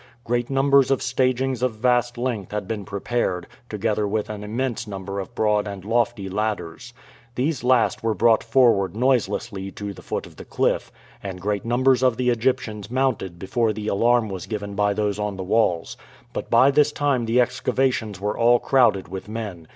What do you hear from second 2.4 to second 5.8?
had been prepared, together with an immense number of broad